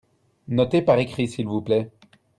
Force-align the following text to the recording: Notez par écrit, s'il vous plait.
Notez 0.47 0.81
par 0.81 0.97
écrit, 0.97 1.27
s'il 1.27 1.45
vous 1.45 1.61
plait. 1.61 1.91